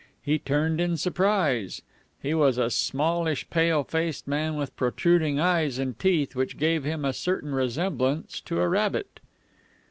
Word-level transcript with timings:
He 0.23 0.39
turned 0.39 0.81
in 0.81 0.97
surprise. 0.97 1.83
He 2.19 2.33
was 2.33 2.57
a 2.57 2.71
smallish, 2.71 3.47
pale 3.51 3.83
faced 3.83 4.27
man 4.27 4.55
with 4.55 4.75
protruding 4.75 5.39
eyes 5.39 5.77
and 5.77 5.99
teeth 5.99 6.35
which 6.35 6.57
gave 6.57 6.83
him 6.83 7.05
a 7.05 7.13
certain 7.13 7.53
resemblance 7.53 8.41
to 8.45 8.59
a 8.61 8.67
rabbit. 8.67 9.19